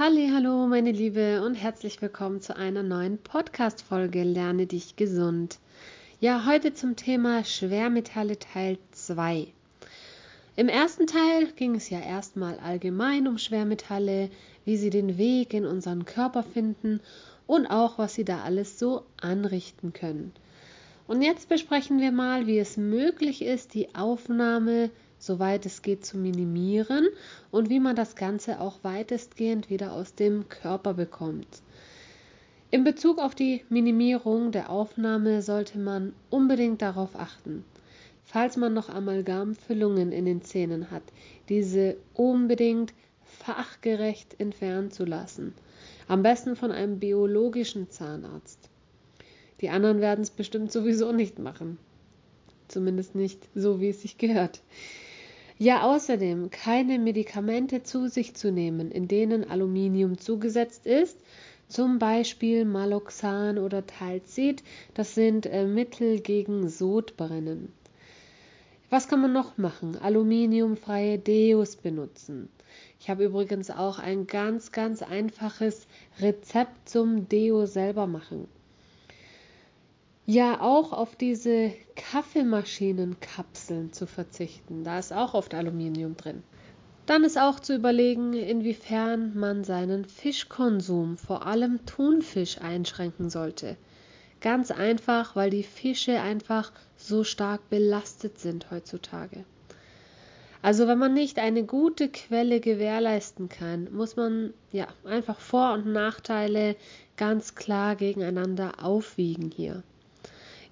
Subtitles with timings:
[0.00, 5.58] Hallo, meine Liebe und herzlich willkommen zu einer neuen Podcast Folge Lerne dich gesund.
[6.20, 9.48] Ja, heute zum Thema Schwermetalle Teil 2.
[10.54, 14.30] Im ersten Teil ging es ja erstmal allgemein um Schwermetalle,
[14.64, 17.00] wie sie den Weg in unseren Körper finden
[17.48, 20.30] und auch was sie da alles so anrichten können.
[21.08, 26.16] Und jetzt besprechen wir mal, wie es möglich ist, die Aufnahme soweit es geht zu
[26.16, 27.08] minimieren
[27.50, 31.62] und wie man das Ganze auch weitestgehend wieder aus dem Körper bekommt.
[32.70, 37.64] In Bezug auf die Minimierung der Aufnahme sollte man unbedingt darauf achten,
[38.24, 41.04] falls man noch Amalgamfüllungen in den Zähnen hat,
[41.48, 42.92] diese unbedingt
[43.24, 45.54] fachgerecht entfernen zu lassen.
[46.08, 48.68] Am besten von einem biologischen Zahnarzt.
[49.60, 51.78] Die anderen werden es bestimmt sowieso nicht machen.
[52.68, 54.60] Zumindest nicht so, wie es sich gehört.
[55.60, 61.18] Ja, außerdem keine Medikamente zu sich zu nehmen, in denen Aluminium zugesetzt ist,
[61.66, 64.62] zum Beispiel Maloxan oder Talzid,
[64.94, 67.72] das sind äh, Mittel gegen Sodbrennen.
[68.88, 69.96] Was kann man noch machen?
[69.96, 72.48] Aluminiumfreie Deos benutzen.
[73.00, 75.88] Ich habe übrigens auch ein ganz, ganz einfaches
[76.20, 78.46] Rezept zum Deo selber machen
[80.28, 84.84] ja auch auf diese Kaffeemaschinenkapseln zu verzichten.
[84.84, 86.42] Da ist auch oft Aluminium drin.
[87.06, 93.78] Dann ist auch zu überlegen, inwiefern man seinen Fischkonsum, vor allem Thunfisch, einschränken sollte.
[94.42, 99.46] Ganz einfach, weil die Fische einfach so stark belastet sind heutzutage.
[100.60, 105.86] Also wenn man nicht eine gute Quelle gewährleisten kann, muss man ja einfach Vor- und
[105.86, 106.76] Nachteile
[107.16, 109.82] ganz klar gegeneinander aufwiegen hier.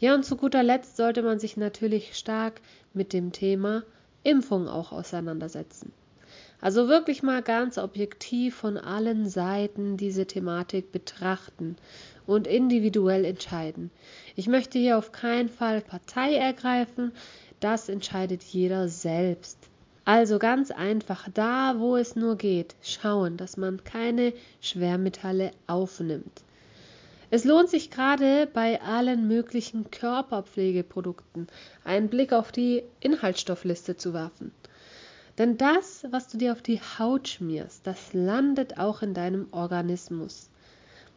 [0.00, 2.60] Ja, und zu guter Letzt sollte man sich natürlich stark
[2.92, 3.84] mit dem Thema
[4.22, 5.92] Impfung auch auseinandersetzen.
[6.60, 11.76] Also wirklich mal ganz objektiv von allen Seiten diese Thematik betrachten
[12.26, 13.90] und individuell entscheiden.
[14.34, 17.12] Ich möchte hier auf keinen Fall Partei ergreifen,
[17.60, 19.58] das entscheidet jeder selbst.
[20.06, 26.42] Also ganz einfach da, wo es nur geht, schauen, dass man keine Schwermetalle aufnimmt.
[27.34, 31.48] Es lohnt sich gerade bei allen möglichen Körperpflegeprodukten
[31.82, 34.52] einen Blick auf die Inhaltsstoffliste zu werfen.
[35.36, 40.48] Denn das, was du dir auf die Haut schmierst, das landet auch in deinem Organismus.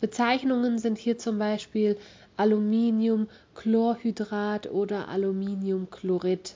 [0.00, 1.98] Bezeichnungen sind hier zum Beispiel
[2.38, 6.54] Aluminiumchlorhydrat oder Aluminiumchlorid.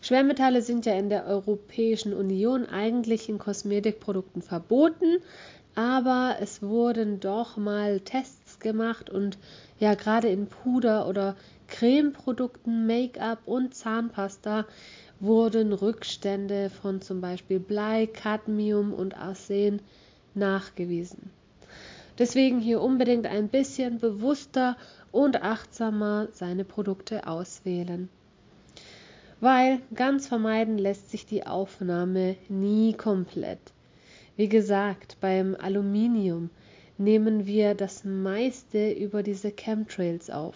[0.00, 5.18] Schwermetalle sind ja in der Europäischen Union eigentlich in Kosmetikprodukten verboten,
[5.74, 9.38] aber es wurden doch mal Tests gemacht und
[9.78, 11.36] ja, gerade in Puder oder
[11.68, 14.66] Cremeprodukten, Make-up und Zahnpasta
[15.20, 19.80] wurden Rückstände von zum Beispiel Blei, Cadmium und Arsen
[20.34, 21.30] nachgewiesen.
[22.18, 24.76] Deswegen hier unbedingt ein bisschen bewusster
[25.12, 28.08] und achtsamer seine Produkte auswählen.
[29.40, 33.60] Weil ganz vermeiden lässt sich die Aufnahme nie komplett.
[34.36, 36.50] Wie gesagt, beim Aluminium
[36.98, 40.54] nehmen wir das meiste über diese Chemtrails auf.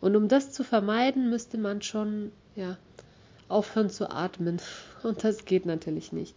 [0.00, 2.76] Und um das zu vermeiden, müsste man schon ja,
[3.48, 4.60] aufhören zu atmen.
[5.02, 6.36] Und das geht natürlich nicht.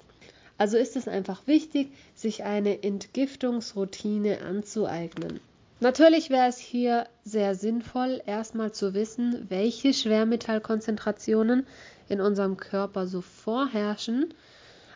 [0.57, 5.39] Also ist es einfach wichtig, sich eine Entgiftungsroutine anzueignen.
[5.79, 11.65] Natürlich wäre es hier sehr sinnvoll, erstmal zu wissen, welche Schwermetallkonzentrationen
[12.07, 14.35] in unserem Körper so vorherrschen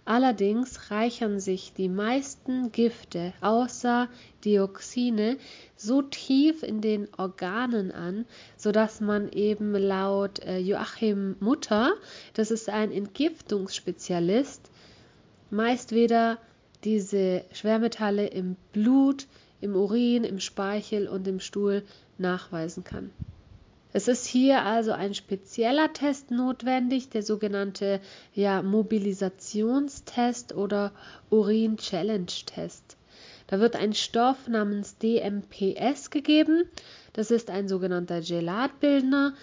[0.07, 4.07] Allerdings reichern sich die meisten Gifte außer
[4.43, 5.37] Dioxine
[5.75, 11.93] so tief in den Organen an, so dass man eben laut äh, Joachim Mutter,
[12.35, 14.69] das ist ein Entgiftungsspezialist,
[15.49, 16.37] meist weder
[16.83, 19.25] diese Schwermetalle im Blut,
[19.59, 21.81] im Urin, im Speichel und im Stuhl
[22.19, 23.09] nachweisen kann.
[23.95, 28.01] Es ist hier also ein spezieller Test notwendig, der sogenannte
[28.33, 30.91] ja, Mobilisationstest oder
[31.29, 32.97] Urin Challenge Test.
[33.47, 36.65] Da wird ein Stoff namens DMPS gegeben.
[37.13, 39.33] Das ist ein sogenannter Gelatbildner.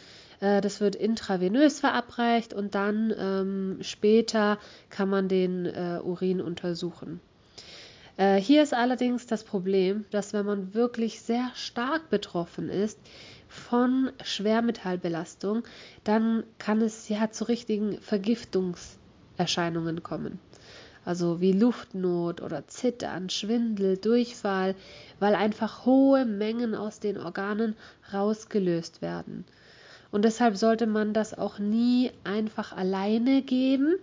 [0.40, 4.58] Äh, das wird intravenös verabreicht und dann ähm, später
[4.90, 7.22] kann man den äh, Urin untersuchen.
[8.18, 12.98] Äh, hier ist allerdings das Problem, dass wenn man wirklich sehr stark betroffen ist,
[13.52, 15.62] von Schwermetallbelastung,
[16.04, 20.40] dann kann es ja zu richtigen Vergiftungserscheinungen kommen.
[21.04, 24.74] Also wie Luftnot oder Zittern, Schwindel, Durchfall,
[25.20, 27.76] weil einfach hohe Mengen aus den Organen
[28.12, 29.44] rausgelöst werden.
[30.10, 33.96] Und deshalb sollte man das auch nie einfach alleine geben,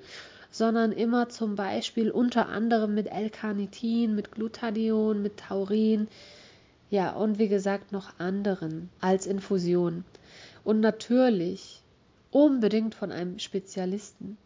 [0.52, 6.08] sondern immer zum Beispiel unter anderem mit L-Carnitin, mit Glutathion, mit Taurin,
[6.90, 10.04] ja, und wie gesagt noch anderen als Infusion.
[10.64, 11.82] Und natürlich
[12.32, 14.38] unbedingt von einem Spezialisten.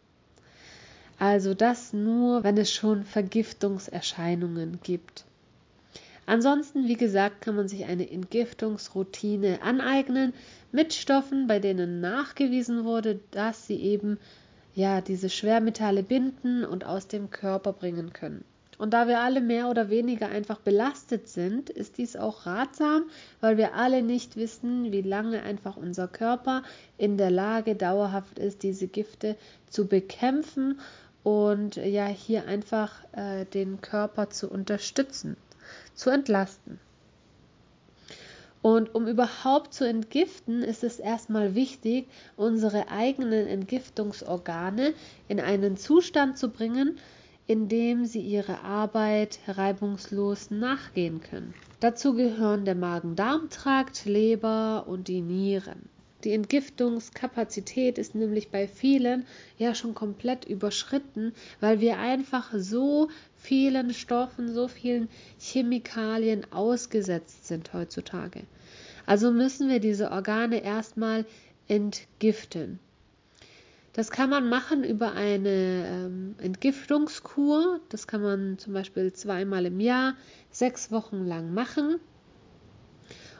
[1.18, 5.24] Also das nur, wenn es schon Vergiftungserscheinungen gibt.
[6.26, 10.32] Ansonsten, wie gesagt, kann man sich eine Entgiftungsroutine aneignen
[10.72, 14.18] mit Stoffen, bei denen nachgewiesen wurde, dass sie eben
[14.74, 18.44] ja diese Schwermetalle binden und aus dem Körper bringen können.
[18.84, 23.04] Und da wir alle mehr oder weniger einfach belastet sind, ist dies auch ratsam,
[23.40, 26.62] weil wir alle nicht wissen, wie lange einfach unser Körper
[26.98, 29.36] in der Lage dauerhaft ist, diese Gifte
[29.70, 30.80] zu bekämpfen
[31.22, 35.38] und ja hier einfach äh, den Körper zu unterstützen,
[35.94, 36.78] zu entlasten.
[38.60, 44.92] Und um überhaupt zu entgiften, ist es erstmal wichtig, unsere eigenen Entgiftungsorgane
[45.28, 46.98] in einen Zustand zu bringen,
[47.46, 51.54] in dem sie ihrer Arbeit reibungslos nachgehen können.
[51.80, 55.88] Dazu gehören der Magen-Darm-Trakt, Leber und die Nieren.
[56.24, 59.26] Die Entgiftungskapazität ist nämlich bei vielen
[59.58, 65.08] ja schon komplett überschritten, weil wir einfach so vielen Stoffen, so vielen
[65.38, 68.44] Chemikalien ausgesetzt sind heutzutage.
[69.04, 71.26] Also müssen wir diese Organe erstmal
[71.68, 72.78] entgiften.
[73.92, 77.80] Das kann man machen über eine ähm, Entgiftungskur.
[77.88, 80.14] Das kann man zum Beispiel zweimal im Jahr,
[80.50, 81.98] sechs Wochen lang machen.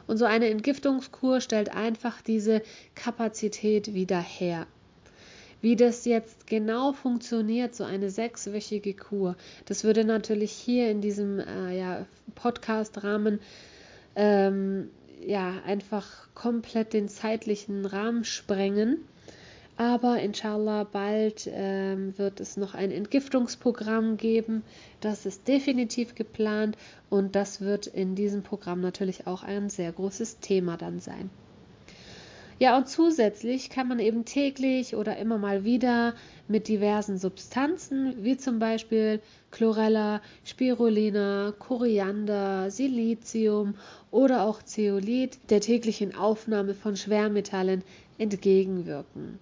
[0.07, 2.61] Und so eine Entgiftungskur stellt einfach diese
[2.93, 4.67] Kapazität wieder her.
[5.61, 9.35] Wie das jetzt genau funktioniert, so eine sechswöchige Kur,
[9.65, 12.05] das würde natürlich hier in diesem äh, ja,
[12.35, 13.39] Podcast-Rahmen
[14.15, 14.89] ähm,
[15.25, 18.99] ja einfach komplett den zeitlichen Rahmen sprengen.
[19.77, 24.63] Aber inshallah bald ähm, wird es noch ein Entgiftungsprogramm geben.
[25.01, 26.77] Das ist definitiv geplant
[27.09, 31.29] und das wird in diesem Programm natürlich auch ein sehr großes Thema dann sein.
[32.57, 36.13] Ja, und zusätzlich kann man eben täglich oder immer mal wieder
[36.47, 39.19] mit diversen Substanzen, wie zum Beispiel
[39.51, 43.75] Chlorella, Spirulina, Koriander, Silizium
[44.09, 47.83] oder auch Zeolit der täglichen Aufnahme von Schwermetallen
[48.17, 49.37] entgegenwirken.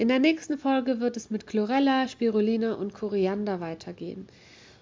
[0.00, 4.28] In der nächsten Folge wird es mit Chlorella, Spirulina und Koriander weitergehen.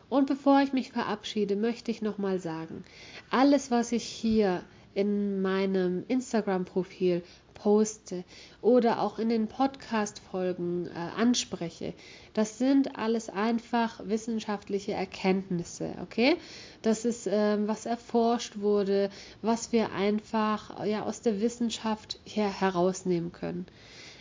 [0.09, 2.85] Und bevor ich mich verabschiede, möchte ich nochmal sagen,
[3.29, 4.62] alles, was ich hier
[4.94, 7.25] in meinem Instagram-Profil
[7.55, 8.23] poste
[8.62, 11.94] oder auch in den Podcast-Folgen äh, anspreche,
[12.32, 16.37] das sind alles einfach wissenschaftliche Erkenntnisse, okay?
[16.82, 19.11] Das ist, ähm, was erforscht wurde,
[19.43, 23.67] was wir einfach ja, aus der Wissenschaft her herausnehmen können.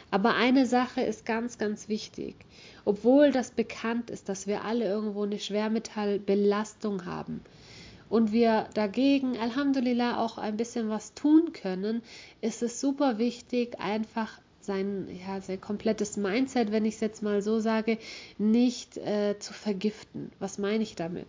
[0.09, 2.35] Aber eine Sache ist ganz, ganz wichtig.
[2.85, 7.41] Obwohl das bekannt ist, dass wir alle irgendwo eine Schwermetallbelastung haben
[8.09, 12.01] und wir dagegen, Alhamdulillah, auch ein bisschen was tun können,
[12.41, 17.41] ist es super wichtig, einfach sein, ja, sein komplettes Mindset, wenn ich es jetzt mal
[17.41, 17.97] so sage,
[18.37, 20.31] nicht äh, zu vergiften.
[20.39, 21.25] Was meine ich damit?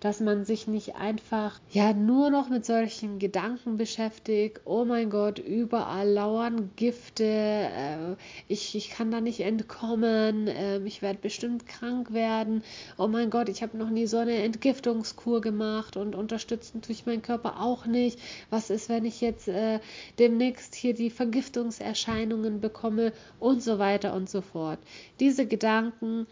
[0.00, 5.38] Dass man sich nicht einfach ja nur noch mit solchen Gedanken beschäftigt, oh mein Gott,
[5.38, 8.16] überall lauern Gifte, äh,
[8.48, 12.62] ich, ich kann da nicht entkommen, äh, ich werde bestimmt krank werden,
[12.98, 17.06] oh mein Gott, ich habe noch nie so eine Entgiftungskur gemacht und unterstützen tue ich
[17.06, 18.18] meinen Körper auch nicht.
[18.48, 19.80] Was ist, wenn ich jetzt äh,
[20.18, 22.80] demnächst hier die Vergiftungserscheinungen bekomme?
[22.80, 24.78] bekomme und so weiter und so fort.
[25.18, 26.26] Diese Gedanken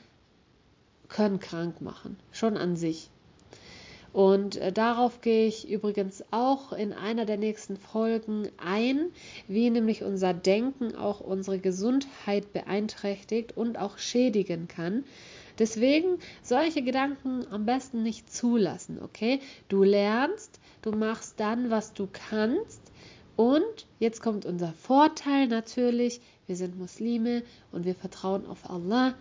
[1.08, 3.10] können krank machen, schon an sich.
[4.18, 9.12] Und äh, darauf gehe ich übrigens auch in einer der nächsten Folgen ein,
[9.46, 15.04] wie nämlich unser Denken auch unsere Gesundheit beeinträchtigt und auch schädigen kann.
[15.60, 19.38] Deswegen solche Gedanken am besten nicht zulassen, okay?
[19.68, 22.82] Du lernst, du machst dann, was du kannst.
[23.37, 29.14] Und jetzt kommt unser Vorteil natürlich, wir sind Muslime und wir vertrauen auf Allah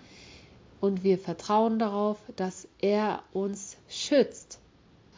[0.81, 4.59] und wir vertrauen darauf, dass er uns schützt.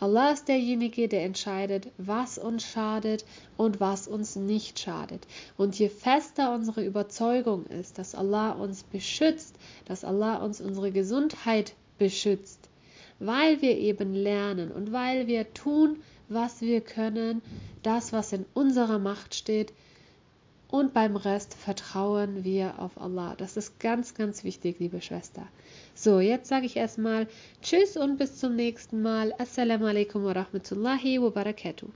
[0.02, 3.26] Allah ist derjenige, der entscheidet, was uns schadet
[3.58, 5.28] und was uns nicht schadet.
[5.58, 11.74] Und je fester unsere Überzeugung ist, dass Allah uns beschützt, dass Allah uns unsere Gesundheit
[11.98, 12.70] beschützt,
[13.20, 15.98] weil wir eben lernen und weil wir tun,
[16.30, 17.42] was wir können,
[17.84, 19.74] das, was in unserer Macht steht,
[20.72, 23.36] und beim Rest vertrauen wir auf Allah.
[23.38, 25.48] Das ist ganz, ganz wichtig, liebe Schwester.
[25.96, 27.28] So, jetzt sage ich erstmal
[27.62, 29.34] Tschüss und bis zum nächsten Mal.
[29.38, 31.90] Assalamu alaikum wa rahmatullahi wa barakatuh.